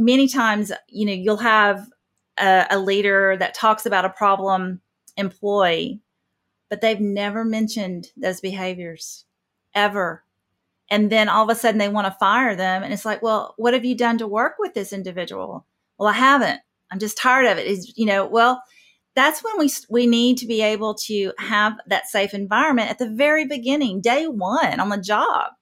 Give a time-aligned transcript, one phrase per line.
[0.00, 1.86] many times, you know, you'll have
[2.38, 4.80] a, a leader that talks about a problem
[5.16, 6.00] employee,
[6.68, 9.24] but they've never mentioned those behaviors
[9.74, 10.24] ever.
[10.90, 12.82] And then all of a sudden they want to fire them.
[12.82, 15.66] And it's like, well, what have you done to work with this individual?
[15.98, 16.60] Well, I haven't.
[16.90, 17.66] I'm just tired of it.
[17.66, 18.62] Is you know, well,
[19.14, 23.08] that's when we we need to be able to have that safe environment at the
[23.08, 25.52] very beginning, day one on the job.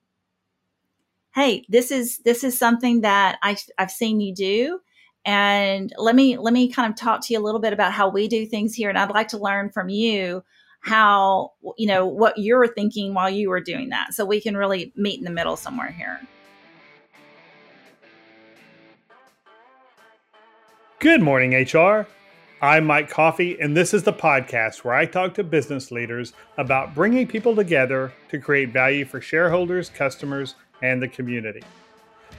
[1.34, 4.80] Hey, this is this is something that I, I've seen you do,
[5.24, 8.08] and let me let me kind of talk to you a little bit about how
[8.08, 10.42] we do things here, and I'd like to learn from you
[10.80, 14.92] how you know what you're thinking while you were doing that, so we can really
[14.96, 16.20] meet in the middle somewhere here.
[20.98, 22.08] Good morning, HR.
[22.60, 26.92] I'm Mike Coffey and this is the podcast where I talk to business leaders about
[26.92, 31.62] bringing people together to create value for shareholders, customers, and the community.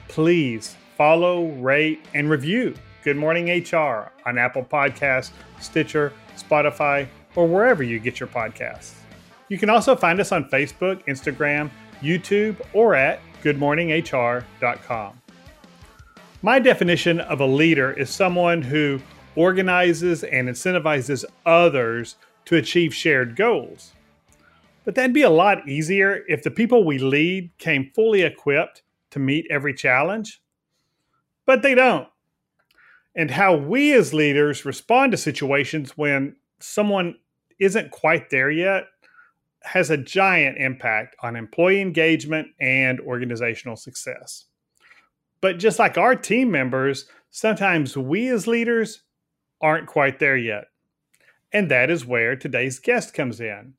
[0.08, 5.30] Please follow, rate, and review Good Morning HR on Apple Podcasts,
[5.60, 8.94] Stitcher, Spotify, or wherever you get your podcasts.
[9.48, 15.20] You can also find us on Facebook, Instagram, YouTube, or at goodmorninghr.com.
[16.42, 19.00] My definition of a leader is someone who
[19.36, 23.92] organizes and incentivizes others to achieve shared goals.
[24.84, 29.18] But that'd be a lot easier if the people we lead came fully equipped to
[29.18, 30.40] meet every challenge.
[31.46, 32.08] But they don't.
[33.14, 37.16] And how we as leaders respond to situations when someone
[37.58, 38.84] isn't quite there yet
[39.62, 44.46] has a giant impact on employee engagement and organizational success.
[45.40, 49.02] But just like our team members, sometimes we as leaders
[49.60, 50.64] aren't quite there yet.
[51.52, 53.74] And that is where today's guest comes in.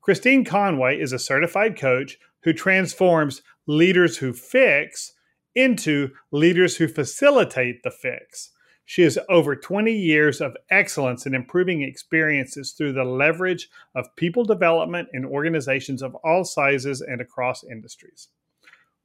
[0.00, 5.12] Christine Conway is a certified coach who transforms leaders who fix
[5.54, 8.50] into leaders who facilitate the fix.
[8.84, 14.44] She has over 20 years of excellence in improving experiences through the leverage of people
[14.44, 18.28] development in organizations of all sizes and across industries.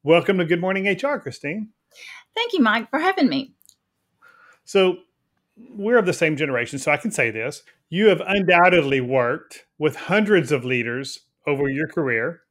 [0.02, 1.70] Welcome to Good Morning HR, Christine.
[2.36, 3.54] Thank you, Mike, for having me.
[4.64, 4.98] So,
[5.58, 7.64] we're of the same generation, so I can say this.
[7.90, 12.42] You have undoubtedly worked with hundreds of leaders over your career.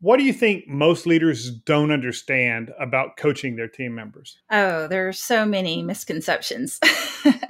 [0.00, 4.38] What do you think most leaders don't understand about coaching their team members?
[4.50, 6.78] Oh, there are so many misconceptions.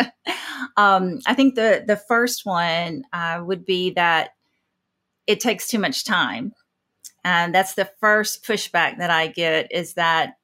[0.77, 4.31] um, I think the the first one uh, would be that
[5.27, 6.53] it takes too much time,
[7.23, 10.35] and that's the first pushback that I get is that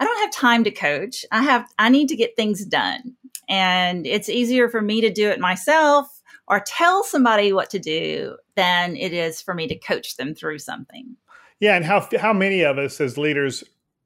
[0.00, 1.24] I don't have time to coach.
[1.30, 3.14] I have I need to get things done.
[3.52, 8.34] And it's easier for me to do it myself or tell somebody what to do
[8.56, 11.16] than it is for me to coach them through something.
[11.60, 13.62] Yeah, and how how many of us as leaders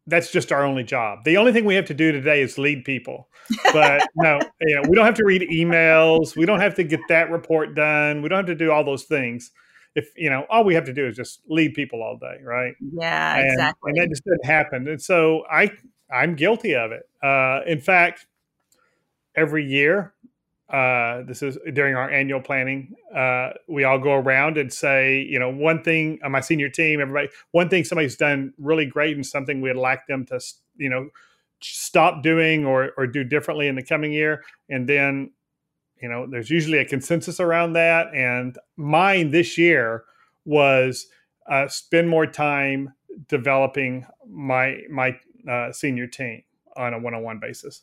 [0.09, 1.25] that's just our only job.
[1.25, 3.29] The only thing we have to do today is lead people.
[3.73, 6.37] But no, you know, we don't have to read emails.
[6.37, 8.23] We don't have to get that report done.
[8.23, 9.53] We don't have to do all those things.
[9.95, 12.75] If you know, all we have to do is just lead people all day, right?
[12.81, 13.91] Yeah, and, exactly.
[13.91, 14.89] And that just didn't happen.
[14.89, 15.71] And so I
[16.13, 17.09] I'm guilty of it.
[17.23, 18.27] Uh, in fact,
[19.37, 20.13] every year.
[20.69, 22.93] Uh, this is during our annual planning.
[23.15, 27.01] Uh, we all go around and say, you know, one thing on my senior team,
[27.01, 30.41] everybody, one thing somebody's done really great and something we'd like them to,
[30.77, 31.09] you know,
[31.61, 34.43] stop doing or or do differently in the coming year.
[34.69, 35.31] And then,
[36.03, 38.13] you know, there's usually a consensus around that.
[38.13, 40.05] And mine this year
[40.45, 41.07] was
[41.49, 42.93] uh, spend more time
[43.29, 45.17] developing my my
[45.49, 46.43] uh, senior team
[46.77, 47.83] on a one-on-one basis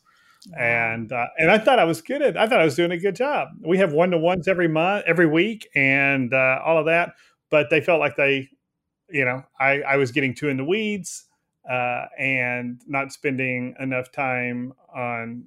[0.57, 2.37] and uh, and I thought I was good at.
[2.37, 3.49] I thought I was doing a good job.
[3.61, 7.13] We have one to ones every month, every week, and uh, all of that.
[7.49, 8.49] But they felt like they,
[9.09, 11.25] you know, I I was getting too in the weeds
[11.69, 15.45] uh, and not spending enough time on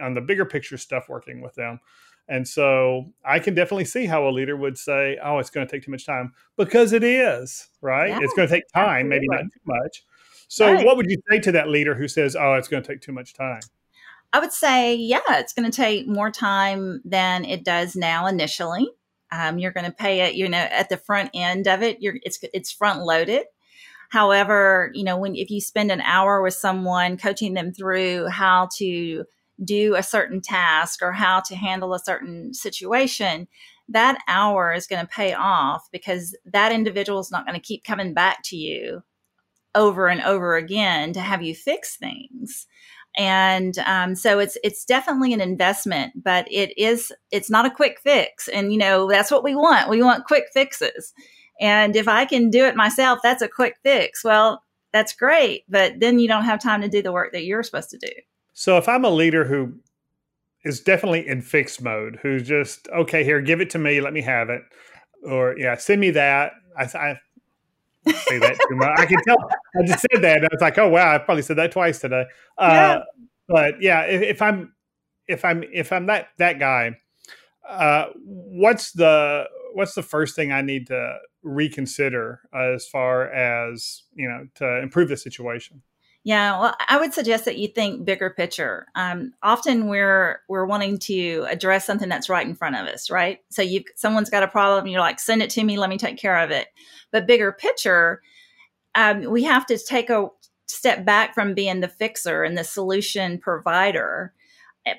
[0.00, 1.80] on the bigger picture stuff working with them.
[2.28, 5.70] And so I can definitely see how a leader would say, "Oh, it's going to
[5.70, 8.08] take too much time," because it is, right?
[8.08, 9.08] Yeah, it's going to take time, absolutely.
[9.08, 10.04] maybe not too much.
[10.48, 10.84] So, right.
[10.84, 13.12] what would you say to that leader who says, "Oh, it's going to take too
[13.12, 13.60] much time"?
[14.36, 18.86] I would say, yeah, it's going to take more time than it does now initially.
[19.32, 22.02] Um, you're going to pay it, you know, at the front end of it.
[22.02, 23.44] You're it's it's front loaded.
[24.10, 28.68] However, you know, when if you spend an hour with someone coaching them through how
[28.76, 29.24] to
[29.64, 33.48] do a certain task or how to handle a certain situation,
[33.88, 37.84] that hour is going to pay off because that individual is not going to keep
[37.84, 39.02] coming back to you
[39.74, 42.66] over and over again to have you fix things
[43.16, 47.98] and um, so it's it's definitely an investment but it is it's not a quick
[48.00, 48.48] fix.
[48.48, 49.88] And you know that's what we want.
[49.88, 51.12] We want quick fixes.
[51.60, 54.22] And if i can do it myself that's a quick fix.
[54.24, 57.62] Well that's great but then you don't have time to do the work that you're
[57.62, 58.12] supposed to do.
[58.52, 59.74] So if I'm a leader who
[60.64, 64.22] is definitely in fix mode, who's just okay, here, give it to me, let me
[64.22, 64.62] have it,
[65.22, 66.52] or yeah, send me that.
[66.76, 67.20] I, I
[68.14, 68.98] say that too much.
[68.98, 69.36] I can tell.
[69.78, 71.98] I just said that, and I was like, oh wow, I probably said that twice
[71.98, 72.24] today.
[72.58, 72.98] Uh, yeah.
[73.48, 74.74] But yeah, if, if, I'm
[75.28, 76.96] if I'm if I'm that that guy,
[77.68, 79.44] uh, what's the
[79.74, 85.08] what's the first thing I need to reconsider as far as you know to improve
[85.08, 85.82] the situation?
[86.26, 88.88] Yeah, well, I would suggest that you think bigger picture.
[88.96, 93.38] Um, often we're we're wanting to address something that's right in front of us, right?
[93.50, 96.18] So you someone's got a problem, you're like, send it to me, let me take
[96.18, 96.66] care of it.
[97.12, 98.22] But bigger picture,
[98.94, 100.28] um, we have to take a
[100.68, 104.32] step back from being the fixer and the solution provider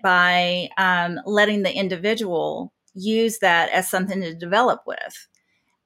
[0.03, 5.27] by um, letting the individual use that as something to develop with.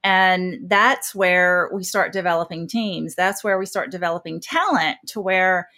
[0.04, 3.14] And that's where we start developing teams.
[3.14, 5.68] That's where we start developing talent to where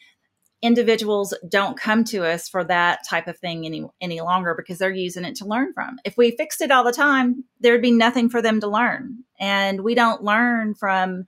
[0.62, 4.90] individuals don't come to us for that type of thing any any longer because they're
[4.90, 5.98] using it to learn from.
[6.06, 9.24] If we fixed it all the time, there'd be nothing for them to learn.
[9.38, 11.26] And we don't learn from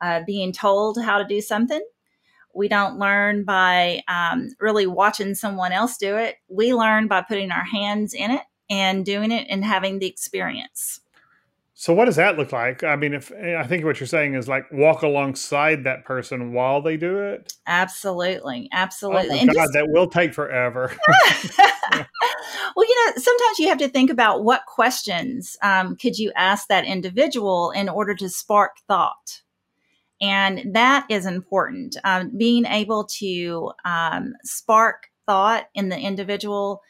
[0.00, 1.82] uh, being told how to do something.
[2.54, 6.36] We don't learn by um, really watching someone else do it.
[6.48, 11.00] We learn by putting our hands in it and doing it and having the experience.
[11.80, 12.82] So what does that look like?
[12.82, 16.82] I mean, if I think what you're saying is like walk alongside that person while
[16.82, 17.52] they do it.
[17.68, 19.38] Absolutely, absolutely.
[19.40, 20.92] Oh God, just, that will take forever.
[21.92, 26.66] well, you know, sometimes you have to think about what questions um, could you ask
[26.66, 29.42] that individual in order to spark thought,
[30.20, 31.96] and that is important.
[32.02, 36.82] Um, being able to um, spark thought in the individual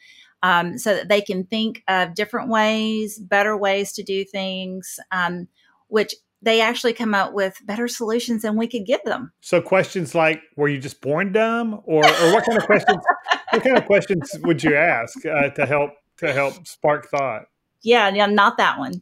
[0.43, 5.47] um, so that they can think of different ways, better ways to do things, um,
[5.87, 9.31] which they actually come up with better solutions than we could give them.
[9.41, 13.03] So questions like, "Were you just born dumb?" or, or what kind of questions?
[13.51, 17.43] what kind of questions would you ask uh, to help to help spark thought?
[17.81, 18.93] Yeah, yeah, not that one.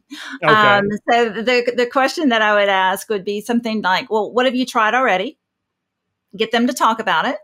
[0.42, 0.52] Okay.
[0.52, 4.46] Um, so the the question that I would ask would be something like, "Well, what
[4.46, 5.38] have you tried already?"
[6.36, 7.36] Get them to talk about it.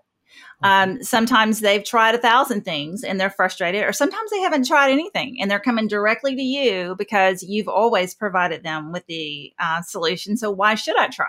[0.62, 4.90] Um, sometimes they've tried a thousand things and they're frustrated, or sometimes they haven't tried
[4.90, 9.82] anything and they're coming directly to you because you've always provided them with the uh,
[9.82, 10.36] solution.
[10.36, 11.26] So why should I try?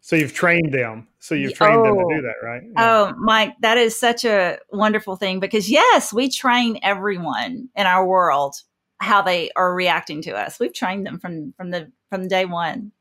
[0.00, 1.08] So you've trained them.
[1.18, 2.22] So you've trained oh, them to do oh.
[2.22, 2.62] that, right?
[2.64, 2.72] Yeah.
[2.78, 8.06] Oh, Mike, that is such a wonderful thing because yes, we train everyone in our
[8.06, 8.62] world
[8.98, 10.58] how they are reacting to us.
[10.58, 12.92] We've trained them from from the from day one.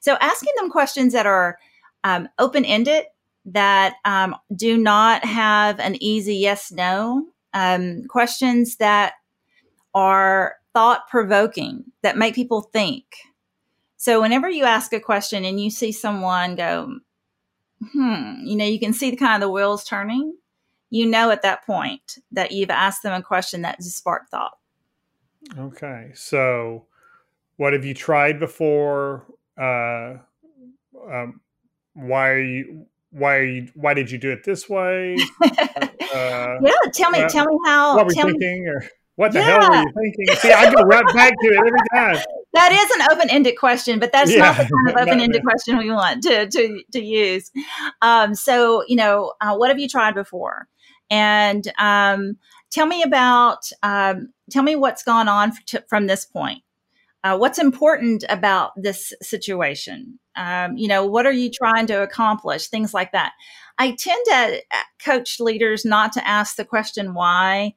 [0.00, 1.58] So asking them questions that are
[2.04, 3.04] um, open ended
[3.44, 9.14] that um, do not have an easy yes no um, questions that
[9.94, 13.04] are thought provoking that make people think.
[13.96, 16.98] So whenever you ask a question and you see someone go
[17.92, 20.36] hmm you know you can see the kind of the wheels turning
[20.90, 24.56] you know at that point that you've asked them a question that just sparked thought.
[25.58, 26.86] Okay so
[27.56, 29.26] what have you tried before?
[29.56, 30.14] Uh,
[31.08, 31.40] um,
[31.94, 35.48] why are you why are you why did you do it this way uh,
[36.14, 38.70] yeah tell me uh, tell me how what were you thinking me.
[38.70, 38.84] or
[39.16, 39.60] what the yeah.
[39.60, 42.16] hell were you thinking see i go right back to it every time
[42.54, 44.38] that is an open-ended question but that's yeah.
[44.38, 47.50] not the kind of open-ended question we want to to, to use
[48.00, 50.66] um, so you know uh, what have you tried before
[51.10, 52.38] and um,
[52.70, 55.52] tell me about um, tell me what's gone on
[55.88, 56.62] from this point
[57.24, 62.68] uh, what's important about this situation um, you know, what are you trying to accomplish?
[62.68, 63.32] Things like that.
[63.78, 67.74] I tend to uh, coach leaders not to ask the question why,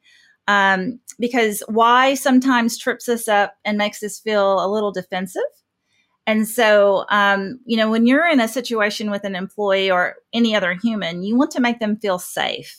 [0.48, 5.42] um, because why sometimes trips us up and makes us feel a little defensive.
[6.26, 10.56] And so, um, you know, when you're in a situation with an employee or any
[10.56, 12.76] other human, you want to make them feel safe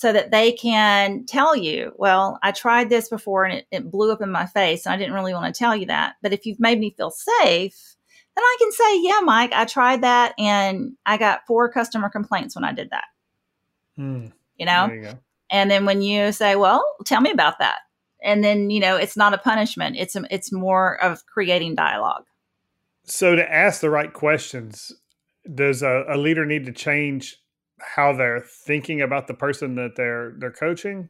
[0.00, 4.10] so that they can tell you, well, I tried this before and it, it blew
[4.10, 4.86] up in my face.
[4.86, 6.14] And I didn't really want to tell you that.
[6.22, 7.96] But if you've made me feel safe,
[8.34, 12.54] then I can say, yeah, Mike, I tried that and I got four customer complaints
[12.54, 13.04] when I did that.
[13.96, 14.28] Hmm.
[14.56, 14.90] You know?
[14.90, 15.18] You
[15.50, 17.80] and then when you say, well, tell me about that.
[18.22, 19.96] And then, you know, it's not a punishment.
[19.98, 22.24] It's a, it's more of creating dialogue.
[23.04, 24.92] So to ask the right questions,
[25.54, 27.36] does a, a leader need to change
[27.82, 31.08] how they're thinking about the person that they're they're coaching?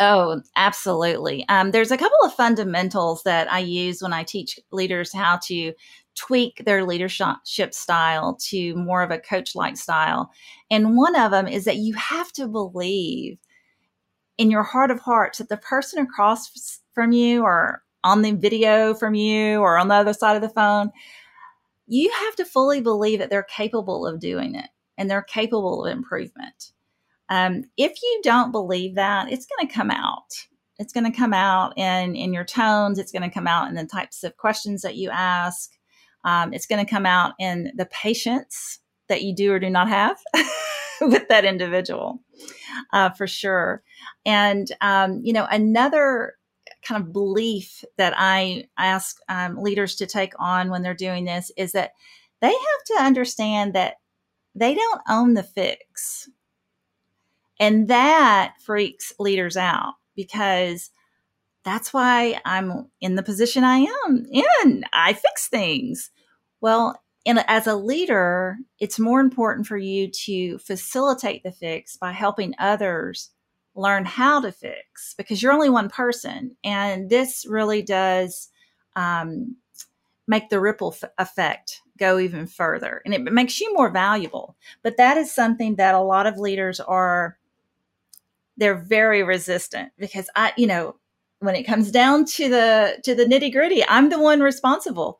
[0.00, 1.46] Oh, absolutely.
[1.48, 5.72] Um, there's a couple of fundamentals that I use when I teach leaders how to
[6.14, 10.30] tweak their leadership style to more of a coach like style.
[10.70, 13.38] And one of them is that you have to believe
[14.38, 18.94] in your heart of hearts that the person across from you or on the video
[18.94, 20.90] from you or on the other side of the phone,
[21.86, 24.68] you have to fully believe that they're capable of doing it
[25.02, 26.70] and they're capable of improvement.
[27.28, 30.46] Um, if you don't believe that, it's going to come out.
[30.78, 33.00] It's going to come out in in your tones.
[33.00, 35.72] It's going to come out in the types of questions that you ask.
[36.24, 38.78] Um, it's going to come out in the patience
[39.08, 40.16] that you do or do not have
[41.00, 42.22] with that individual,
[42.92, 43.82] uh, for sure.
[44.24, 46.34] And um, you know, another
[46.86, 51.50] kind of belief that I ask um, leaders to take on when they're doing this
[51.56, 51.90] is that
[52.40, 53.96] they have to understand that
[54.54, 56.28] they don't own the fix.
[57.60, 60.90] And that freaks leaders out because
[61.64, 64.84] that's why I'm in the position I am in.
[64.92, 66.10] I fix things.
[66.60, 72.12] Well, in, as a leader, it's more important for you to facilitate the fix by
[72.12, 73.30] helping others
[73.74, 76.56] learn how to fix because you're only one person.
[76.64, 78.48] And this really does
[78.96, 79.56] um,
[80.26, 84.56] make the ripple f- effect go even further and it makes you more valuable.
[84.82, 87.38] But that is something that a lot of leaders are,
[88.56, 90.96] they're very resistant because I, you know,
[91.40, 95.18] when it comes down to the to the nitty gritty, I'm the one responsible.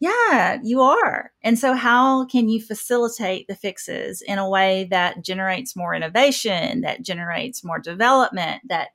[0.00, 1.32] Yeah, you are.
[1.42, 6.80] And so, how can you facilitate the fixes in a way that generates more innovation,
[6.82, 8.88] that generates more development, that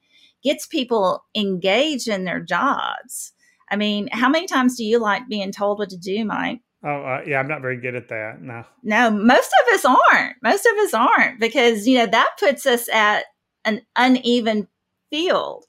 [0.44, 3.32] gets people engaged in their jobs?
[3.72, 6.62] I mean, how many times do you like being told what to do, Mike?
[6.88, 8.42] Oh, uh, yeah, I'm not very good at that.
[8.42, 8.64] No.
[8.84, 10.36] No, most of us aren't.
[10.42, 13.26] Most of us aren't because, you know, that puts us at
[13.66, 14.68] an uneven
[15.10, 15.66] field.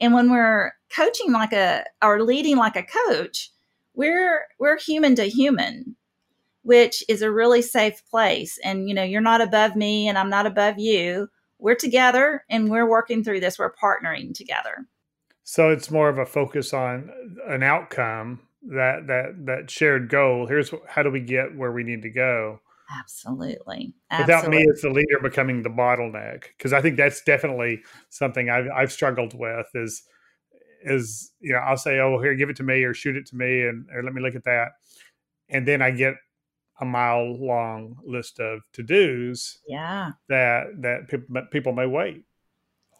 [0.00, 3.50] And when we're coaching like a, or leading like a coach,
[3.94, 5.96] we're we're human to human
[6.64, 10.30] which is a really safe place and you know you're not above me and i'm
[10.30, 14.86] not above you we're together and we're working through this we're partnering together
[15.44, 17.10] so it's more of a focus on
[17.48, 22.02] an outcome that that that shared goal here's how do we get where we need
[22.02, 22.60] to go?
[23.00, 24.34] Absolutely, absolutely.
[24.34, 28.68] without me as the leader becoming the bottleneck because i think that's definitely something I've,
[28.74, 30.02] I've struggled with is
[30.84, 33.36] is you know I'll say oh here give it to me or shoot it to
[33.36, 34.72] me and or let me look at that.
[35.48, 36.14] And then I get
[36.80, 40.12] a mile long list of to dos yeah.
[40.28, 42.24] that that people people may wait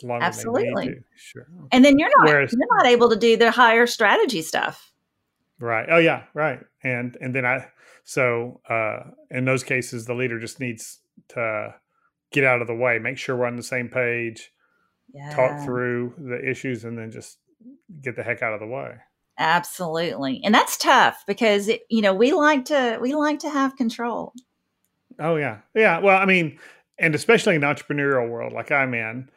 [0.05, 0.99] absolutely.
[1.17, 1.47] sure.
[1.71, 4.92] And then you're not Whereas, you're not able to do the higher strategy stuff
[5.63, 7.67] right oh yeah right and and then I
[8.05, 11.75] so uh in those cases the leader just needs to
[12.33, 14.53] get out of the way make sure we're on the same page
[15.13, 15.35] yeah.
[15.35, 17.39] talk through the issues and then just
[18.01, 18.97] get the heck out of the way.
[19.39, 20.41] Absolutely.
[20.45, 24.33] And that's tough because it, you know, we like to we like to have control.
[25.19, 25.59] Oh yeah.
[25.75, 26.59] Yeah, well, I mean,
[26.99, 29.29] and especially in the entrepreneurial world like I'm in,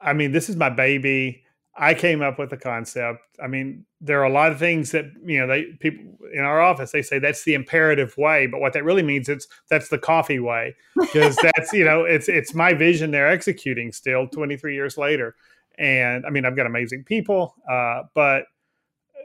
[0.00, 1.44] I mean, this is my baby.
[1.74, 3.20] I came up with the concept.
[3.42, 6.60] I mean, there are a lot of things that, you know, they people in our
[6.60, 9.98] office they say that's the imperative way, but what that really means it's that's the
[9.98, 14.98] Coffey way because that's, you know, it's it's my vision they're executing still 23 years
[14.98, 15.34] later.
[15.78, 18.44] And I mean, I've got amazing people, uh, but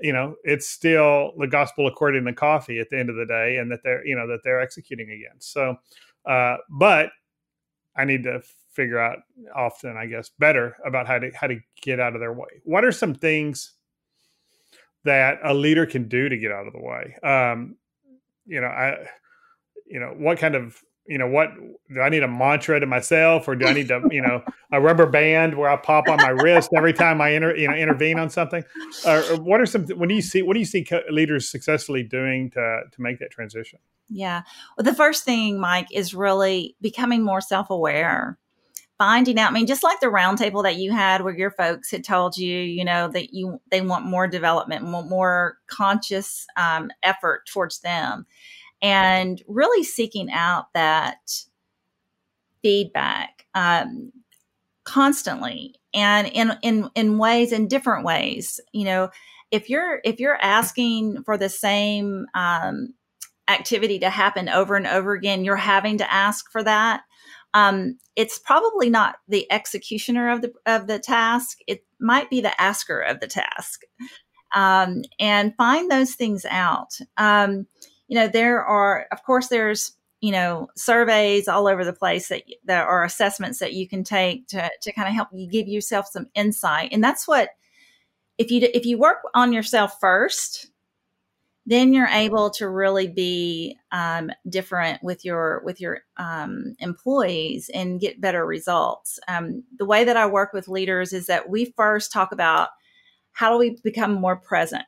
[0.02, 3.58] you know, it's still the gospel according to Coffey at the end of the day,
[3.58, 5.52] and that they're you know that they're executing against.
[5.52, 5.76] So,
[6.26, 7.10] uh, but
[7.96, 8.42] I need to
[8.78, 9.18] figure out
[9.56, 12.62] often, I guess, better about how to how to get out of their way.
[12.64, 13.74] What are some things
[15.04, 17.16] that a leader can do to get out of the way?
[17.24, 17.76] Um,
[18.46, 19.08] you know, I,
[19.88, 21.54] you know, what kind of you know what
[21.94, 24.44] do i need a mantra to myself or do i need to you know
[24.74, 27.74] a rubber band where i pop on my wrist every time i enter you know
[27.74, 28.62] intervene on something
[29.06, 32.04] or, or what are some when do you see what do you see leaders successfully
[32.04, 33.80] doing to to make that transition
[34.10, 34.42] yeah
[34.78, 38.38] well the first thing mike is really becoming more self-aware
[38.98, 42.04] finding out i mean just like the roundtable that you had where your folks had
[42.04, 47.46] told you you know that you they want more development want more conscious um, effort
[47.46, 48.26] towards them.
[48.82, 51.44] And really seeking out that
[52.62, 54.12] feedback um,
[54.84, 58.60] constantly and in in in ways in different ways.
[58.74, 59.10] You know
[59.50, 62.94] if you're if you're asking for the same um,
[63.48, 67.02] activity to happen over and over again you're having to ask for that
[67.54, 71.60] um, it's probably not the executioner of the of the task.
[71.68, 73.84] It might be the asker of the task.
[74.56, 76.98] Um, and find those things out.
[77.18, 77.68] Um,
[78.08, 82.44] you know, there are, of course, there's, you know, surveys all over the place that,
[82.64, 86.08] that are assessments that you can take to, to kind of help you give yourself
[86.08, 86.94] some insight.
[86.94, 87.50] And that's what,
[88.38, 90.72] if you, if you work on yourself first,
[91.68, 98.00] then you're able to really be um, different with your with your um, employees and
[98.00, 99.20] get better results.
[99.28, 102.70] Um, the way that I work with leaders is that we first talk about
[103.34, 104.84] how do we become more present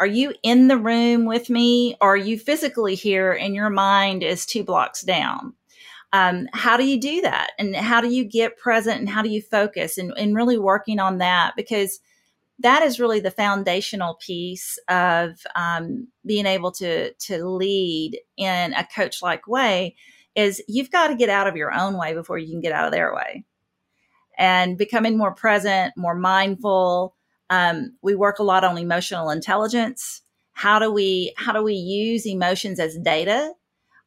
[0.00, 4.22] are you in the room with me or are you physically here and your mind
[4.22, 5.54] is two blocks down
[6.12, 7.52] Um, how do you do that?
[7.58, 10.98] And how do you get present and how do you focus and, and really working
[10.98, 11.54] on that?
[11.56, 12.00] Because
[12.60, 18.86] that is really the foundational piece of um, being able to to lead in a
[18.94, 19.96] coach like way
[20.34, 22.86] is you've got to get out of your own way before you can get out
[22.86, 23.44] of their way.
[24.38, 27.16] And becoming more present more mindful
[27.50, 30.22] um, we work a lot on emotional intelligence.
[30.52, 33.52] How do we how do we use emotions as data?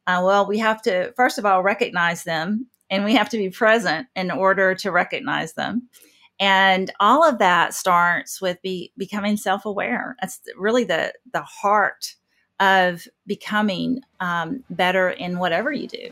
[0.06, 3.50] Uh, well we have to first of all recognize them and we have to be
[3.50, 5.88] present in order to recognize them
[6.40, 10.16] and all of that starts with be, becoming self-aware.
[10.20, 12.14] That's really the the heart
[12.60, 16.10] of becoming um, better in whatever you do.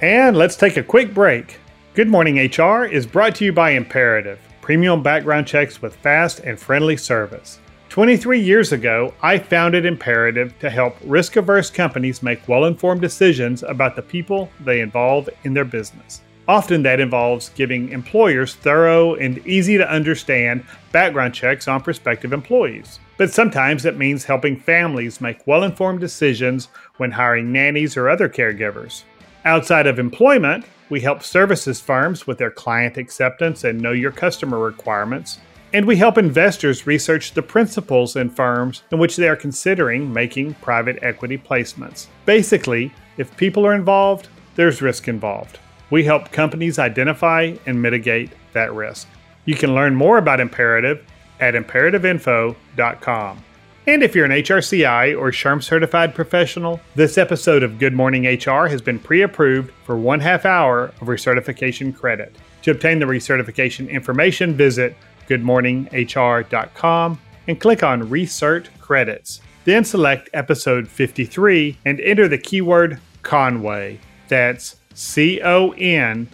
[0.00, 1.58] And let's take a quick break.
[1.94, 6.58] Good morning hr is brought to you by imperative premium background checks with fast and
[6.58, 7.58] friendly service.
[7.90, 13.62] 23 years ago, I founded Imperative to help risk averse companies make well informed decisions
[13.62, 16.22] about the people they involve in their business.
[16.46, 23.00] Often that involves giving employers thorough and easy to understand background checks on prospective employees.
[23.16, 28.28] But sometimes it means helping families make well informed decisions when hiring nannies or other
[28.28, 29.04] caregivers.
[29.46, 34.58] Outside of employment, we help services firms with their client acceptance and know your customer
[34.58, 35.40] requirements.
[35.72, 40.54] And we help investors research the principles in firms in which they are considering making
[40.54, 42.06] private equity placements.
[42.26, 45.58] Basically, if people are involved, there's risk involved.
[45.94, 49.06] We help companies identify and mitigate that risk.
[49.44, 51.06] You can learn more about Imperative
[51.38, 53.44] at imperativeinfo.com.
[53.86, 58.66] And if you're an HRCI or SHRM certified professional, this episode of Good Morning HR
[58.66, 62.34] has been pre approved for one half hour of recertification credit.
[62.62, 64.96] To obtain the recertification information, visit
[65.28, 69.40] goodmorninghr.com and click on Recert Credits.
[69.64, 74.00] Then select episode 53 and enter the keyword Conway.
[74.26, 76.28] That's C O N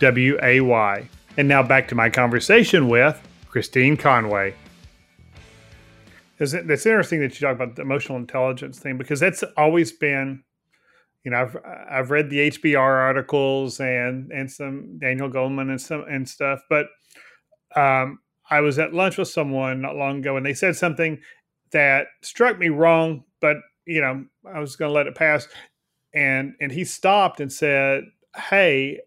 [0.00, 1.08] W A Y.
[1.36, 4.54] And now back to my conversation with Christine Conway.
[6.38, 10.42] It's, interesting that you talk about the emotional intelligence thing because that's always been,
[11.24, 11.56] you know, I've
[11.90, 16.86] I've read the HBR articles and and some Daniel Goleman and some and stuff, but
[17.74, 18.18] um,
[18.50, 21.18] I was at lunch with someone not long ago and they said something
[21.72, 25.48] that struck me wrong, but you know, I was going to let it pass
[26.16, 28.04] and and he stopped and said,
[28.36, 29.00] "Hey,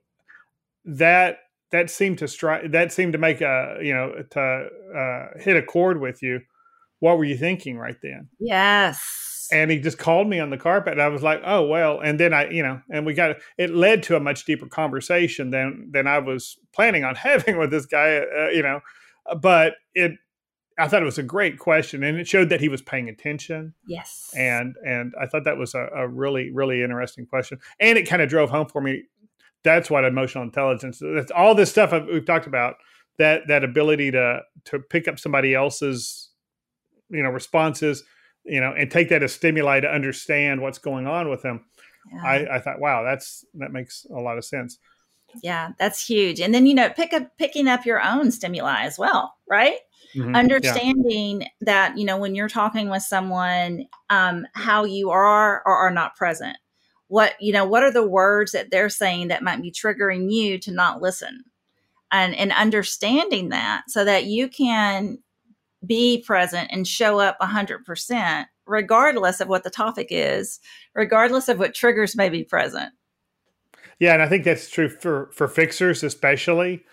[0.85, 1.39] that
[1.71, 5.63] that seemed to strike that seemed to make a you know to uh, hit a
[5.63, 6.41] chord with you.
[6.99, 9.47] What were you thinking right then?" Yes.
[9.51, 12.19] And he just called me on the carpet, and I was like, "Oh well." And
[12.19, 15.89] then I, you know, and we got it led to a much deeper conversation than
[15.91, 18.81] than I was planning on having with this guy, uh, you know.
[19.41, 20.13] But it
[20.79, 23.73] I thought it was a great question, and it showed that he was paying attention.
[23.85, 28.03] Yes, and and I thought that was a, a really really interesting question, and it
[28.03, 29.03] kind of drove home for me.
[29.63, 31.01] That's what emotional intelligence.
[31.01, 32.75] That's all this stuff we've talked about.
[33.17, 36.29] That that ability to to pick up somebody else's,
[37.09, 38.03] you know, responses,
[38.45, 41.65] you know, and take that as stimuli to understand what's going on with them.
[42.13, 42.23] Yeah.
[42.23, 44.77] I, I thought, wow, that's that makes a lot of sense.
[45.43, 46.39] Yeah, that's huge.
[46.39, 49.79] And then you know, pick up picking up your own stimuli as well, right?
[50.15, 50.35] Mm-hmm.
[50.35, 51.47] Understanding yeah.
[51.61, 56.15] that, you know, when you're talking with someone, um, how you are or are not
[56.15, 56.57] present.
[57.09, 60.57] What, you know, what are the words that they're saying that might be triggering you
[60.59, 61.43] to not listen?
[62.11, 65.19] And, and understanding that so that you can
[65.85, 70.59] be present and show up 100% regardless of what the topic is
[70.93, 72.93] regardless of what triggers may be present.
[73.99, 76.83] Yeah and i think that's true for for fixers especially.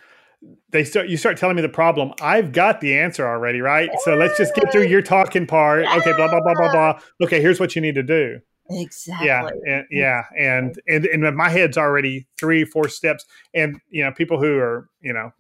[0.70, 3.90] They start you start telling me the problem i've got the answer already right?
[4.04, 5.84] So let's just get through your talking part.
[5.84, 7.00] Okay blah blah blah blah blah.
[7.22, 9.26] Okay here's what you need to do exactly.
[9.26, 13.24] yeah and, yeah and, and and my head's already three four steps
[13.54, 15.32] and you know people who are you know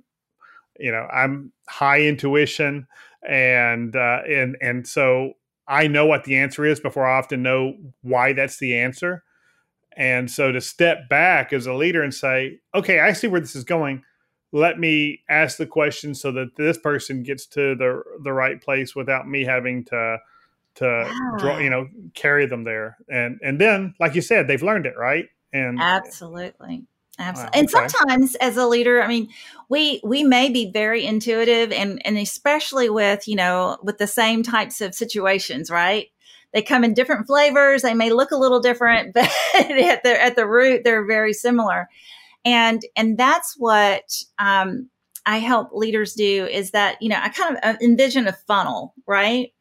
[0.78, 2.86] you know i'm high intuition
[3.28, 5.32] and uh and and so
[5.66, 9.24] i know what the answer is before i often know why that's the answer
[9.96, 13.56] and so to step back as a leader and say okay i see where this
[13.56, 14.02] is going.
[14.52, 18.94] Let me ask the question so that this person gets to the the right place
[18.94, 20.18] without me having to
[20.76, 21.30] to yeah.
[21.38, 22.96] draw you know carry them there.
[23.08, 25.26] And and then like you said they've learned it right?
[25.52, 26.84] And absolutely.
[27.18, 29.26] Absolutely and sometimes as a leader i mean
[29.70, 34.42] we we may be very intuitive and and especially with you know with the same
[34.42, 36.08] types of situations right?
[36.52, 40.36] They come in different flavors they may look a little different but at the at
[40.36, 41.88] the root they're very similar.
[42.44, 44.88] And and that's what um,
[45.26, 48.94] I help leaders do is that you know I kind of uh, envision a funnel,
[49.06, 49.52] right?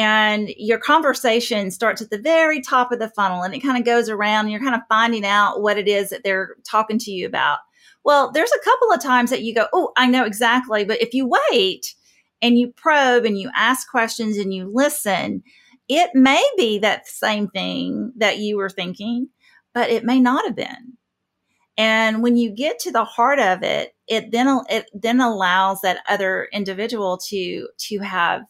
[0.00, 3.84] And your conversation starts at the very top of the funnel and it kind of
[3.84, 7.10] goes around and you're kind of finding out what it is that they're talking to
[7.10, 7.58] you about.
[8.02, 10.86] Well, there's a couple of times that you go, Oh, I know exactly.
[10.86, 11.94] But if you wait
[12.40, 15.42] and you probe and you ask questions and you listen,
[15.86, 19.28] it may be that same thing that you were thinking,
[19.74, 20.96] but it may not have been.
[21.76, 26.02] And when you get to the heart of it, it then it then allows that
[26.08, 28.44] other individual to to have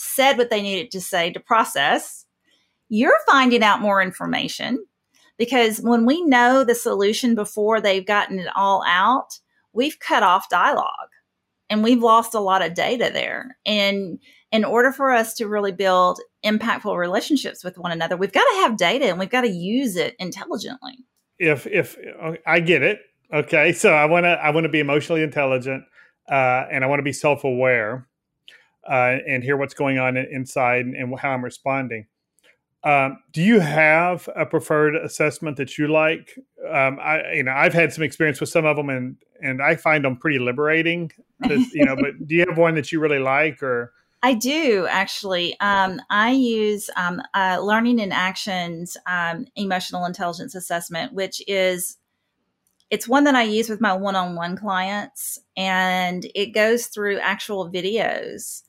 [0.00, 2.24] said what they needed to say to process.
[2.88, 4.84] You're finding out more information
[5.38, 9.38] because when we know the solution before they've gotten it all out,
[9.72, 11.08] we've cut off dialogue
[11.70, 13.56] and we've lost a lot of data there.
[13.64, 14.18] And
[14.50, 18.60] in order for us to really build impactful relationships with one another, we've got to
[18.62, 20.98] have data and we've got to use it intelligently.
[21.38, 21.96] If if
[22.46, 22.98] I get it,
[23.32, 25.84] okay, so I want to I want to be emotionally intelligent
[26.28, 28.06] uh, and I want to be self aware
[28.88, 32.06] uh, and hear what's going on inside and how I'm responding.
[32.82, 36.38] Um, do you have a preferred assessment that you like?
[36.66, 39.76] Um, I, you know, I've had some experience with some of them, and and I
[39.76, 41.10] find them pretty liberating.
[41.44, 43.92] You know, but do you have one that you really like, or?
[44.22, 45.58] I do actually.
[45.60, 51.98] Um, I use um, uh, Learning in Actions um, emotional intelligence assessment, which is
[52.90, 58.62] it's one that I use with my one-on-one clients, and it goes through actual videos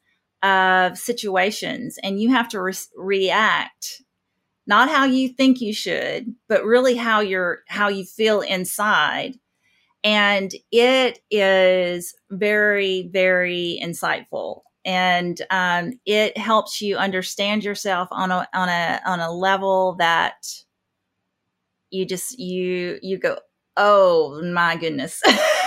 [0.43, 4.01] of situations and you have to re- react
[4.67, 9.36] not how you think you should but really how you're how you feel inside.
[10.04, 18.47] And it is very very insightful and um, it helps you understand yourself on a
[18.54, 20.36] on a on a level that
[21.89, 23.38] you just you you go
[23.77, 25.21] oh my goodness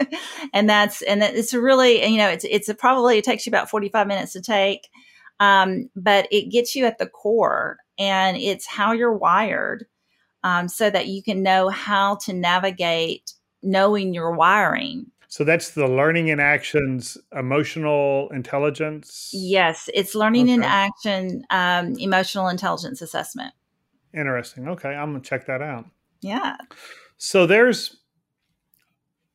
[0.52, 3.70] and that's and it's really you know it's it's a, probably it takes you about
[3.70, 4.88] 45 minutes to take
[5.40, 9.86] um, but it gets you at the core and it's how you're wired
[10.44, 13.32] um, so that you can know how to navigate
[13.62, 15.06] knowing your wiring.
[15.28, 19.30] So that's the learning in actions emotional intelligence?
[19.32, 20.54] Yes it's learning okay.
[20.54, 23.54] in action um, emotional intelligence assessment.
[24.12, 24.68] Interesting.
[24.68, 25.86] Okay i'm gonna check that out.
[26.20, 26.56] Yeah.
[27.16, 27.99] So there's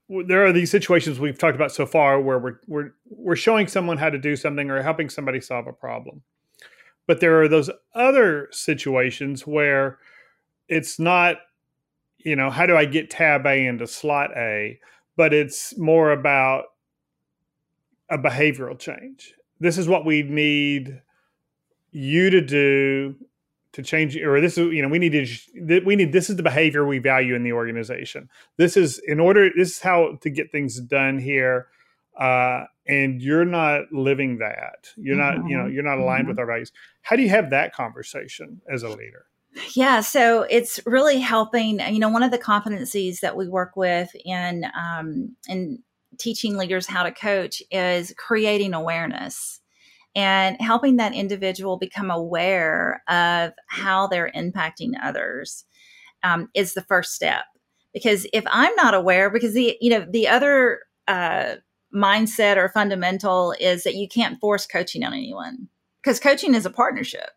[0.10, 3.98] there are these situations we've talked about so far where we're we're we're showing someone
[3.98, 6.22] how to do something or helping somebody solve a problem.
[7.08, 10.00] But there are those other situations where
[10.68, 11.38] it's not
[12.26, 14.80] you know, how do I get tab A into slot A,
[15.16, 16.66] but it's more about
[18.10, 19.36] a behavioral change.
[19.60, 21.02] This is what we need
[21.92, 23.16] you to do
[23.76, 26.44] to change or this is you know we need to we need this is the
[26.44, 30.50] behavior we value in the organization this is in order this is how to get
[30.50, 31.68] things done here
[32.18, 35.42] uh, and you're not living that you're mm-hmm.
[35.42, 35.74] not you know mm-hmm.
[35.74, 36.30] you're not aligned mm-hmm.
[36.30, 39.26] with our values how do you have that conversation as a leader
[39.74, 44.10] yeah so it's really helping you know one of the competencies that we work with
[44.24, 45.80] in um, in
[46.18, 49.60] teaching leaders how to coach is creating awareness
[50.16, 55.66] and helping that individual become aware of how they're impacting others
[56.24, 57.44] um, is the first step.
[57.94, 61.56] Because if i'm not aware because the you know the other uh,
[61.94, 65.70] mindset or fundamental is that you can't force coaching on anyone
[66.04, 67.30] because coaching is a partnership.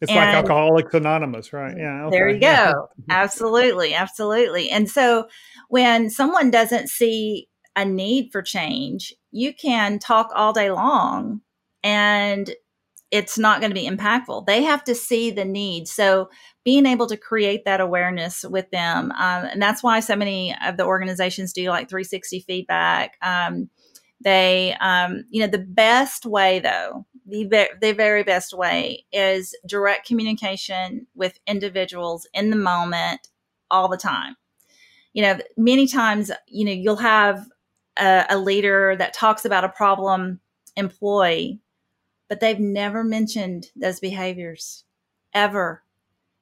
[0.00, 1.76] It's and like alcoholics anonymous right?
[1.76, 2.16] Yeah okay.
[2.16, 2.88] there you go.
[3.10, 4.70] Absolutely absolutely.
[4.70, 5.28] And so
[5.68, 11.40] when someone doesn't see a need for change you can talk all day long
[11.82, 12.50] and
[13.12, 14.46] it's not going to be impactful.
[14.46, 15.86] They have to see the need.
[15.86, 16.30] So
[16.64, 20.78] being able to create that awareness with them, um, and that's why so many of
[20.78, 23.18] the organizations do like 360 feedback.
[23.20, 23.68] Um,
[24.24, 30.06] they, um, you know, the best way though, the, the very best way is direct
[30.06, 33.28] communication with individuals in the moment
[33.70, 34.36] all the time.
[35.12, 37.46] You know, many times, you know, you'll have
[37.98, 40.40] a, a leader that talks about a problem
[40.76, 41.60] employee
[42.32, 44.84] but they've never mentioned those behaviors
[45.34, 45.82] ever.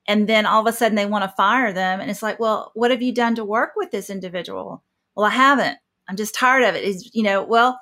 [0.07, 1.99] And then all of a sudden they want to fire them.
[1.99, 4.85] And it's like, well, what have you done to work with this individual?
[5.17, 5.79] Well, I haven't.
[6.07, 6.85] I'm just tired of it.
[6.85, 7.81] Is you know, well,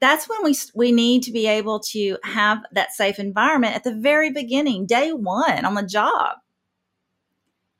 [0.00, 3.96] that's when we we need to be able to have that safe environment at the
[3.96, 6.36] very beginning, day one on the job.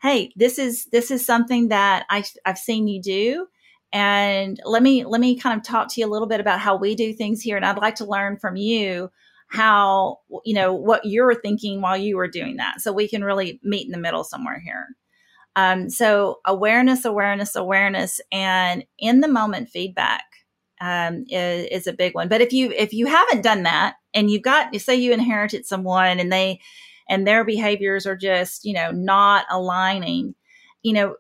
[0.03, 3.47] Hey, this is this is something that I, I've seen you do,
[3.93, 6.75] and let me let me kind of talk to you a little bit about how
[6.75, 9.13] we do things here, and I'd like to learn from you
[9.49, 13.59] how you know what you're thinking while you were doing that so we can really
[13.63, 14.87] meet in the middle somewhere here
[15.57, 20.25] um, so awareness awareness awareness and in the moment feedback
[20.81, 22.29] um, is, is a big one.
[22.29, 26.19] But if you if you haven't done that and you've got say you inherited someone
[26.19, 26.61] and they
[27.09, 30.35] and their behaviors are just you know not aligning,
[30.83, 31.17] you know,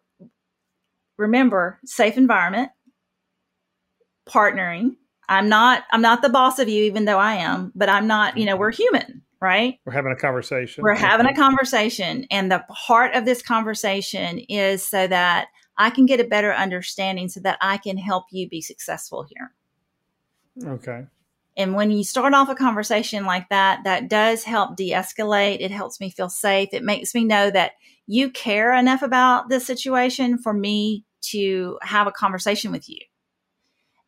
[1.17, 2.71] remember safe environment,
[4.29, 4.97] partnering.
[5.29, 8.37] I'm not I'm not the boss of you, even though I am, but I'm not.
[8.37, 8.61] You know, mm-hmm.
[8.61, 9.79] we're human, right?
[9.85, 10.83] We're having a conversation.
[10.83, 11.41] We're having a mm-hmm.
[11.41, 16.53] conversation, and the heart of this conversation is so that I can get a better
[16.53, 19.53] understanding so that I can help you be successful here.
[20.65, 21.05] Okay.
[21.57, 25.59] And when you start off a conversation like that, that does help de escalate.
[25.61, 26.69] It helps me feel safe.
[26.73, 27.73] It makes me know that
[28.07, 32.99] you care enough about this situation for me to have a conversation with you.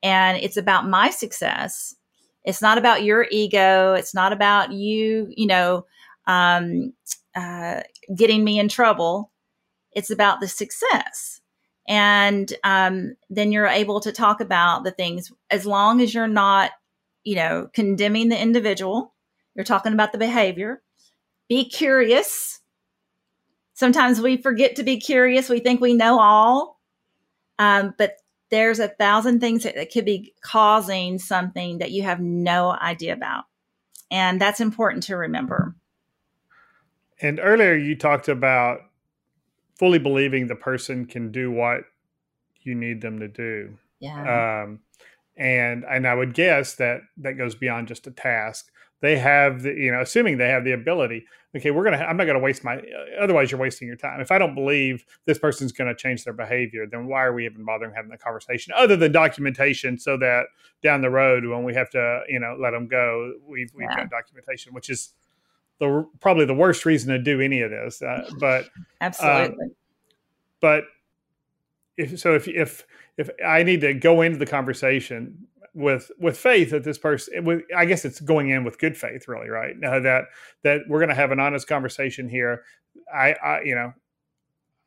[0.02, 1.94] And it's about my success.
[2.44, 3.94] It's not about your ego.
[3.94, 5.86] It's not about you, you know,
[6.26, 6.92] um,
[7.34, 7.82] uh,
[8.14, 9.30] getting me in trouble.
[9.92, 11.40] It's about the success
[11.90, 16.70] and um, then you're able to talk about the things as long as you're not
[17.24, 19.12] you know condemning the individual
[19.54, 20.80] you're talking about the behavior
[21.48, 22.60] be curious
[23.74, 26.80] sometimes we forget to be curious we think we know all
[27.58, 28.12] um, but
[28.50, 33.12] there's a thousand things that, that could be causing something that you have no idea
[33.12, 33.44] about
[34.10, 35.74] and that's important to remember
[37.20, 38.80] and earlier you talked about
[39.80, 41.84] fully believing the person can do what
[42.62, 43.78] you need them to do.
[43.98, 44.62] Yeah.
[44.62, 44.80] Um,
[45.38, 48.70] and and I would guess that that goes beyond just a task.
[49.00, 51.24] They have the you know, assuming they have the ability.
[51.56, 51.96] Okay, we're gonna.
[51.96, 52.82] I'm not gonna waste my.
[53.20, 54.20] Otherwise, you're wasting your time.
[54.20, 57.64] If I don't believe this person's gonna change their behavior, then why are we even
[57.64, 58.72] bothering having the conversation?
[58.76, 60.46] Other than documentation, so that
[60.82, 63.96] down the road when we have to, you know, let them go, we've we've yeah.
[63.96, 65.14] got documentation, which is
[65.80, 68.00] the probably the worst reason to do any of this.
[68.02, 68.66] Uh, but
[69.00, 69.64] absolutely.
[69.64, 69.74] Um,
[70.60, 70.84] but
[71.96, 72.86] if so, if if
[73.16, 77.62] if I need to go into the conversation with with faith that this person, with,
[77.76, 79.74] I guess it's going in with good faith, really, right?
[79.82, 80.24] Uh, that
[80.62, 82.64] that we're going to have an honest conversation here.
[83.12, 83.92] I, I you know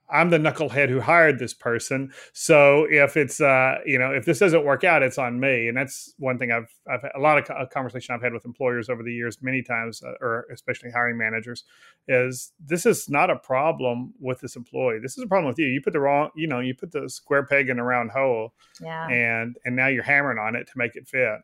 [0.10, 2.12] I'm the knucklehead who hired this person.
[2.34, 5.68] So if it's uh, you know if this doesn't work out, it's on me.
[5.68, 8.46] And that's one thing I've I've had a lot of a conversation I've had with
[8.46, 11.63] employers over the years, many times, uh, or especially hiring managers,
[12.08, 15.00] is this is not a problem with this employee.
[15.00, 15.68] This is a problem with you.
[15.68, 18.54] You put the wrong, you know, you put the square peg in a round hole,
[18.82, 19.08] yeah.
[19.08, 21.39] and and now you're hammering on it to make it fit.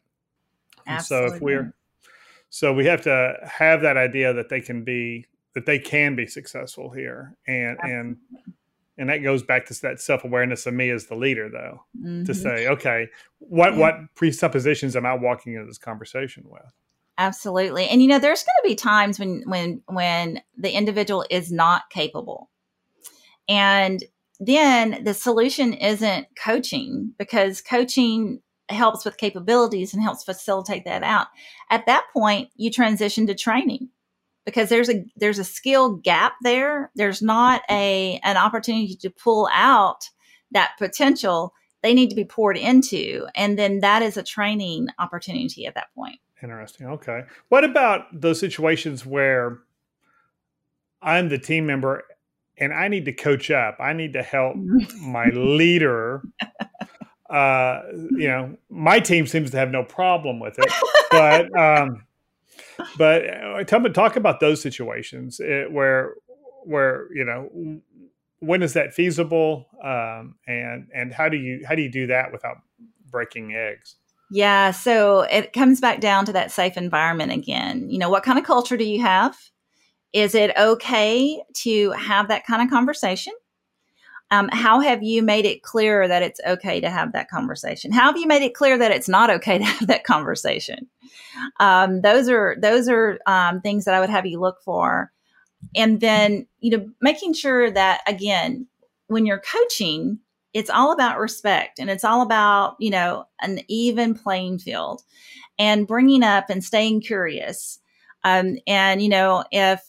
[0.86, 1.30] Absolutely.
[1.30, 1.74] so if we're
[2.50, 5.26] so we have to have that idea that they can be
[5.60, 8.00] that they can be successful here and Absolutely.
[8.00, 8.18] and
[8.98, 12.24] and that goes back to that self-awareness of me as the leader though mm-hmm.
[12.24, 13.08] to say okay
[13.40, 13.80] what yeah.
[13.80, 16.74] what presuppositions am i walking into this conversation with
[17.18, 21.52] absolutely and you know there's going to be times when when when the individual is
[21.52, 22.50] not capable
[23.50, 24.06] and
[24.40, 31.28] then the solution isn't coaching because coaching helps with capabilities and helps facilitate that out
[31.70, 33.90] at that point you transition to training
[34.46, 36.92] because there's a there's a skill gap there.
[36.96, 40.10] There's not a an opportunity to pull out
[40.52, 41.54] that potential.
[41.82, 45.94] They need to be poured into, and then that is a training opportunity at that
[45.96, 46.20] point.
[46.42, 46.88] Interesting.
[46.88, 47.24] Okay.
[47.50, 49.60] What about those situations where
[51.02, 52.04] I'm the team member
[52.58, 53.78] and I need to coach up?
[53.80, 54.56] I need to help
[55.02, 56.24] my leader.
[57.30, 60.72] Uh, you know, my team seems to have no problem with it,
[61.12, 62.04] but um,
[62.98, 66.16] but uh, talk about those situations eh, where
[66.66, 67.82] where you know
[68.40, 72.32] when is that feasible, um, and and how do you how do you do that
[72.32, 72.58] without
[73.10, 73.96] breaking eggs?
[74.32, 77.90] Yeah, so it comes back down to that safe environment again.
[77.90, 79.36] You know, what kind of culture do you have?
[80.14, 83.34] Is it okay to have that kind of conversation?
[84.32, 87.92] Um, how have you made it clear that it's okay to have that conversation?
[87.92, 90.88] How have you made it clear that it's not okay to have that conversation?
[91.60, 95.12] Um, those are those are um, things that I would have you look for,
[95.76, 98.68] and then you know making sure that again
[99.08, 100.20] when you're coaching,
[100.54, 105.02] it's all about respect and it's all about you know an even playing field,
[105.58, 107.80] and bringing up and staying curious.
[108.24, 109.82] Um, and you know if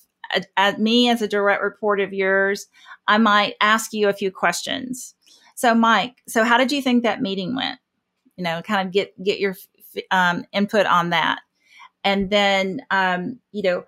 [0.57, 2.67] at me as a direct report of yours,
[3.07, 5.15] I might ask you a few questions.
[5.55, 7.79] So, Mike, so how did you think that meeting went?
[8.37, 9.57] You know, kind of get get your
[10.11, 11.41] um, input on that,
[12.05, 13.85] and then um, you know,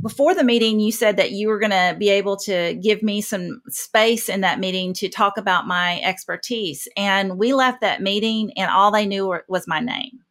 [0.00, 3.20] before the meeting, you said that you were going to be able to give me
[3.20, 8.52] some space in that meeting to talk about my expertise, and we left that meeting,
[8.56, 10.23] and all they knew was my name.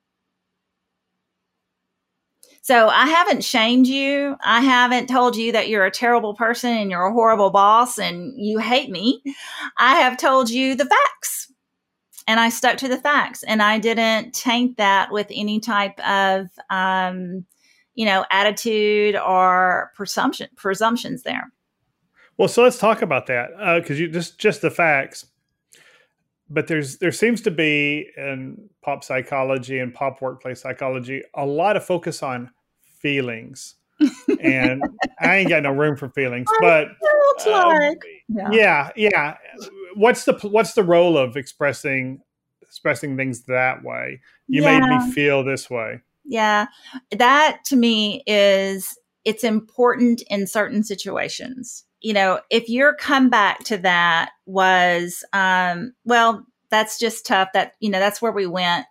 [2.64, 4.38] So I haven't shamed you.
[4.42, 8.34] I haven't told you that you're a terrible person and you're a horrible boss and
[8.38, 9.22] you hate me.
[9.78, 11.52] I have told you the facts.
[12.26, 16.48] and I stuck to the facts and I didn't taint that with any type of,
[16.70, 17.46] um,
[17.96, 21.52] you know, attitude or presumption presumptions there.
[22.38, 23.50] Well, so let's talk about that
[23.82, 25.26] because uh, you just just the facts.
[26.54, 31.76] But there's there seems to be in pop psychology and pop workplace psychology a lot
[31.76, 32.52] of focus on
[33.00, 33.76] feelings,
[34.40, 34.84] and
[35.20, 36.48] I ain't got no room for feelings.
[36.62, 36.90] But
[37.48, 37.92] uh,
[38.30, 38.50] yeah.
[38.52, 39.38] yeah, yeah.
[39.96, 42.22] What's the what's the role of expressing
[42.62, 44.22] expressing things that way?
[44.48, 44.80] You yeah.
[44.80, 46.02] made me feel this way.
[46.24, 46.68] Yeah,
[47.12, 53.78] that to me is it's important in certain situations you know, if your comeback to
[53.78, 57.50] that was, um, well, that's just tough.
[57.54, 58.86] That you know, that's where we went.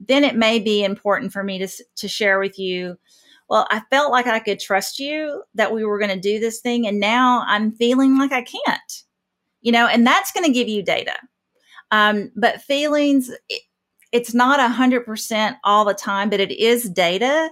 [0.00, 2.96] Then it may be important for me to to share with you.
[3.48, 6.60] Well, I felt like I could trust you that we were going to do this
[6.60, 9.02] thing, and now I'm feeling like I can't.
[9.60, 11.16] You know, and that's going to give you data.
[11.90, 13.62] Um, but feelings, it,
[14.12, 17.50] it's not a hundred percent all the time, but it is data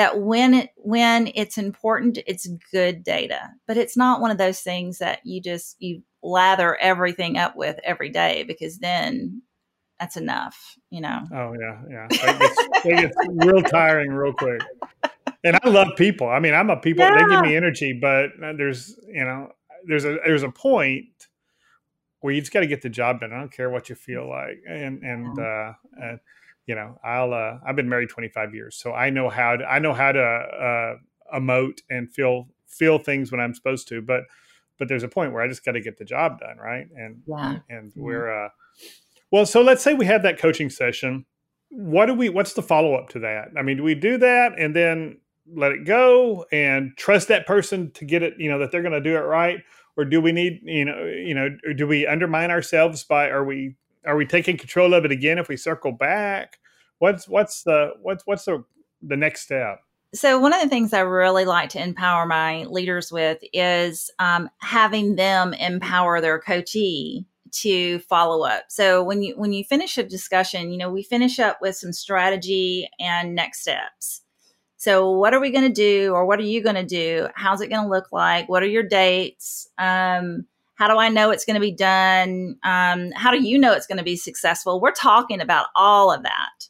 [0.00, 3.50] that when it when it's important it's good data.
[3.66, 7.78] But it's not one of those things that you just you lather everything up with
[7.84, 9.42] every day because then
[9.98, 11.20] that's enough you know?
[11.34, 12.08] Oh yeah yeah.
[12.82, 14.62] It gets, real tiring real quick.
[15.44, 16.30] And i love people.
[16.30, 17.18] I mean i'm a people yeah.
[17.18, 19.52] they give me energy but there's you know
[19.86, 21.28] there's a there's a point
[22.20, 23.32] where you just got to get the job done.
[23.32, 24.62] I don't care what you feel like.
[24.66, 26.20] And and uh and
[26.66, 29.78] you know, I'll uh, I've been married 25 years, so I know how to I
[29.78, 34.22] know how to uh, emote and feel feel things when I'm supposed to, but
[34.78, 36.86] but there's a point where I just got to get the job done, right?
[36.96, 37.58] And yeah.
[37.68, 38.48] and we're uh,
[39.30, 41.26] well, so let's say we have that coaching session.
[41.68, 42.28] What do we?
[42.28, 43.48] What's the follow up to that?
[43.56, 45.18] I mean, do we do that and then
[45.52, 48.34] let it go and trust that person to get it?
[48.38, 49.58] You know that they're going to do it right,
[49.96, 53.76] or do we need you know you know do we undermine ourselves by are we
[54.06, 56.58] are we taking control of it again if we circle back?
[56.98, 58.64] What's what's the what's what's the
[59.02, 59.80] the next step?
[60.12, 64.50] So one of the things I really like to empower my leaders with is um,
[64.58, 68.64] having them empower their coachee to follow up.
[68.68, 71.92] So when you when you finish a discussion, you know we finish up with some
[71.92, 74.22] strategy and next steps.
[74.76, 77.28] So what are we going to do, or what are you going to do?
[77.34, 78.48] How's it going to look like?
[78.48, 79.68] What are your dates?
[79.76, 80.46] Um,
[80.80, 82.56] how do I know it's going to be done?
[82.62, 84.80] Um, how do you know it's going to be successful?
[84.80, 86.68] We're talking about all of that.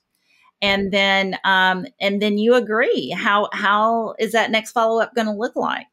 [0.61, 3.11] And then, um, and then you agree.
[3.11, 5.87] How how is that next follow up going to look like?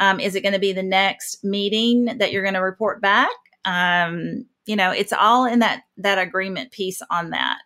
[0.00, 3.30] Um, is it going to be the next meeting that you're going to report back?
[3.64, 7.58] Um, you know, it's all in that that agreement piece on that.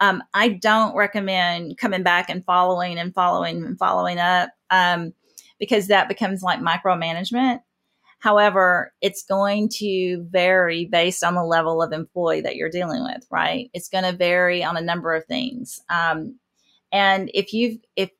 [0.00, 5.14] Um, I don't recommend coming back and following and following and following up um,
[5.60, 7.60] because that becomes like micromanagement.
[8.26, 13.24] However, it's going to vary based on the level of employee that you're dealing with,
[13.30, 13.70] right?
[13.72, 15.80] It's going to vary on a number of things.
[15.88, 16.40] Um,
[16.90, 18.10] and if you've, if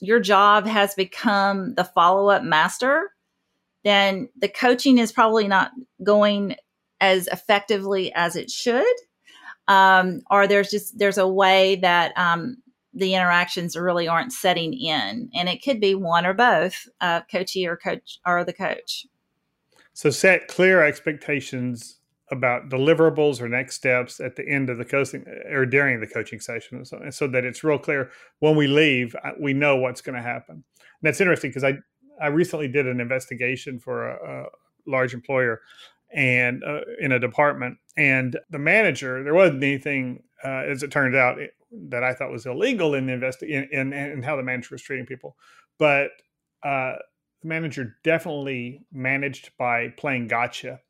[0.00, 3.10] your job has become the follow up master,
[3.84, 6.56] then the coaching is probably not going
[6.98, 8.96] as effectively as it should.
[9.68, 12.56] Um, or there's just there's a way that um,
[12.94, 17.66] the interactions really aren't setting in, and it could be one or both, uh, coachee
[17.66, 19.04] or coach or the coach.
[20.00, 21.98] So set clear expectations
[22.30, 26.40] about deliverables or next steps at the end of the coaching or during the coaching
[26.40, 30.22] session so, so that it's real clear when we leave we know what's going to
[30.22, 30.54] happen.
[30.54, 31.74] And that's interesting because i
[32.18, 34.46] i recently did an investigation for a, a
[34.86, 35.60] large employer
[36.14, 41.14] and uh, in a department and the manager there wasn't anything uh, as it turned
[41.14, 41.36] out
[41.90, 44.80] that i thought was illegal in the invest in, in, in how the manager was
[44.80, 45.36] treating people.
[45.78, 46.08] But
[46.62, 46.94] uh,
[47.42, 50.80] manager definitely managed by playing gotcha.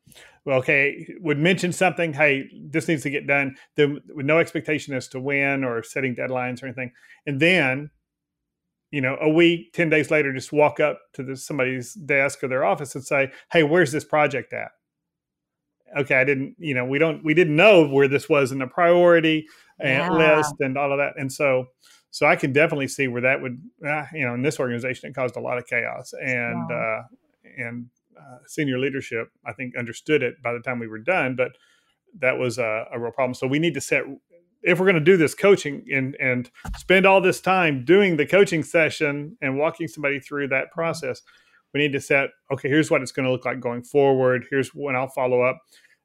[0.45, 4.95] Well, okay, would mention something, hey, this needs to get done, then with no expectation
[4.95, 6.93] as to when or setting deadlines or anything.
[7.27, 7.91] And then,
[8.91, 12.49] you know, a week, 10 days later, just walk up to the, somebody's desk or
[12.49, 14.71] their office and say, hey, where's this project at?
[15.99, 18.67] Okay, I didn't, you know, we don't, we didn't know where this was in the
[18.67, 19.47] priority
[19.81, 20.11] eh, yeah.
[20.11, 21.15] list and all of that.
[21.19, 21.67] And so,
[22.11, 25.15] so I can definitely see where that would, uh, you know, in this organization, it
[25.15, 27.03] caused a lot of chaos, and wow.
[27.03, 27.03] uh,
[27.57, 27.87] and
[28.19, 31.53] uh, senior leadership, I think, understood it by the time we were done, but
[32.19, 33.35] that was a, a real problem.
[33.35, 34.05] So we need to set
[34.63, 38.27] if we're going to do this coaching and and spend all this time doing the
[38.27, 41.23] coaching session and walking somebody through that process,
[41.73, 42.69] we need to set okay.
[42.69, 44.47] Here's what it's going to look like going forward.
[44.51, 45.59] Here's when I'll follow up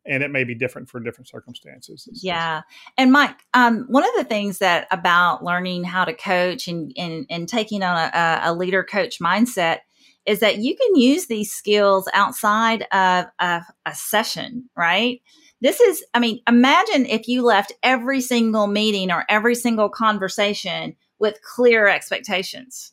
[0.05, 2.07] and it may be different for different circumstances.
[2.21, 2.61] yeah.
[2.97, 7.25] And Mike, um, one of the things that about learning how to coach and, and,
[7.29, 9.79] and taking on a, a leader coach mindset
[10.25, 15.21] is that you can use these skills outside of a, a session, right?
[15.61, 20.95] this is, I mean, imagine if you left every single meeting or every single conversation
[21.17, 22.91] with clear expectations.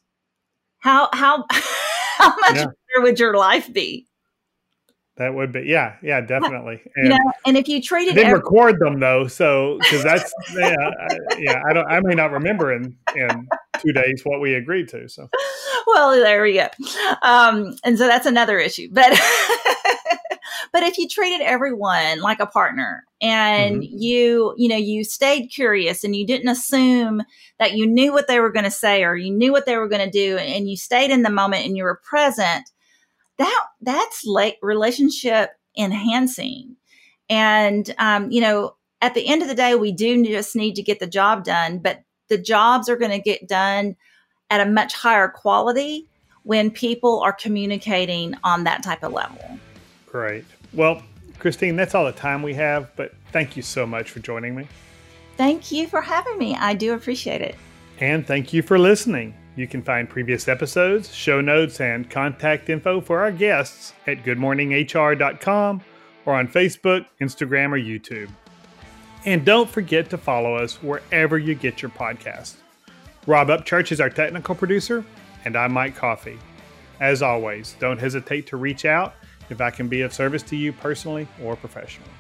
[0.79, 2.65] How, how, how much yeah.
[2.65, 4.07] better would your life be?
[5.17, 6.81] That would be, yeah, yeah, definitely.
[6.97, 10.33] And, you know, and if you treated, didn't every- record them though, so because that's,
[10.55, 13.49] yeah, I, yeah, I don't, I may not remember in in
[13.79, 15.09] two days what we agreed to.
[15.11, 15.29] So,
[15.87, 16.69] well, there we go.
[17.23, 19.13] Um, and so that's another issue, but.
[20.73, 23.97] but if you treated everyone like a partner and mm-hmm.
[23.99, 27.23] you you know you stayed curious and you didn't assume
[27.59, 29.89] that you knew what they were going to say or you knew what they were
[29.89, 32.71] going to do and you stayed in the moment and you were present
[33.39, 36.77] that that's like relationship enhancing.
[37.29, 40.83] And um, you know at the end of the day we do just need to
[40.83, 43.97] get the job done but the jobs are going to get done
[44.51, 46.07] at a much higher quality
[46.45, 49.59] when people are communicating on that type of level.
[50.07, 50.45] Great.
[50.73, 51.03] Well
[51.39, 54.69] christine that's all the time we have but thank you so much for joining me.
[55.37, 56.55] Thank you for having me.
[56.55, 57.57] I do appreciate it.
[57.99, 63.01] And thank you for listening you can find previous episodes, show notes, and contact info
[63.01, 65.83] for our guests at goodmorninghr.com
[66.25, 68.31] or on Facebook, Instagram, or YouTube.
[69.25, 72.57] And don't forget to follow us wherever you get your podcast.
[73.27, 75.05] Rob Upchurch is our technical producer,
[75.45, 76.39] and I'm Mike Coffey.
[76.99, 79.15] As always, don't hesitate to reach out
[79.51, 82.11] if I can be of service to you personally or professionally.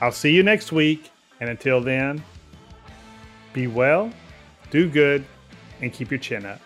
[0.00, 1.10] I'll see you next week,
[1.40, 2.24] and until then,
[3.52, 4.10] be well,
[4.70, 5.24] do good,
[5.80, 6.60] and keep your chin up.